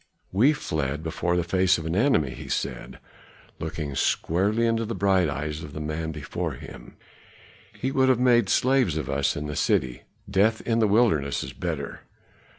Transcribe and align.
"We 0.31 0.51
fled 0.53 1.03
before 1.03 1.37
the 1.37 1.43
face 1.43 1.77
of 1.77 1.85
an 1.85 1.95
enemy," 1.95 2.31
he 2.31 2.47
said, 2.49 2.97
looking 3.59 3.93
squarely 3.93 4.65
into 4.65 4.83
the 4.83 4.95
bright 4.95 5.29
eyes 5.29 5.61
of 5.61 5.73
the 5.73 5.79
man 5.79 6.11
before 6.11 6.53
him. 6.53 6.95
"He 7.79 7.91
would 7.91 8.09
have 8.09 8.17
made 8.19 8.49
slaves 8.49 8.97
of 8.97 9.11
us 9.11 9.35
in 9.37 9.45
the 9.45 9.55
city; 9.55 10.01
death 10.27 10.59
in 10.61 10.79
the 10.79 10.87
wilderness 10.87 11.43
is 11.43 11.53
better." 11.53 12.01